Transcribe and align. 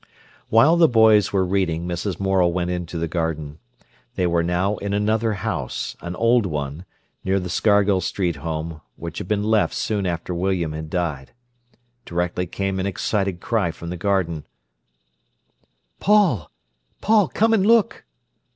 While 0.49 0.77
the 0.77 0.87
boys 0.87 1.31
were 1.31 1.45
reading, 1.45 1.87
Mrs. 1.87 2.19
Morel 2.19 2.51
went 2.51 2.71
into 2.71 2.97
the 2.97 3.07
garden. 3.07 3.59
They 4.15 4.25
were 4.25 4.41
now 4.41 4.77
in 4.77 4.95
another 4.95 5.33
house, 5.33 5.95
an 6.01 6.15
old 6.15 6.47
one, 6.47 6.85
near 7.23 7.39
the 7.39 7.51
Scargill 7.51 8.01
Street 8.01 8.37
home, 8.37 8.81
which 8.95 9.19
had 9.19 9.27
been 9.27 9.43
left 9.43 9.75
soon 9.75 10.07
after 10.07 10.33
William 10.33 10.71
had 10.73 10.89
died. 10.89 11.33
Directly 12.03 12.47
came 12.47 12.79
an 12.79 12.87
excited 12.87 13.41
cry 13.41 13.69
from 13.69 13.91
the 13.91 13.95
garden: 13.95 14.47
"Paul! 15.99 16.49
Paul! 17.01 17.27
come 17.27 17.53
and 17.53 17.63
look!" 17.63 18.03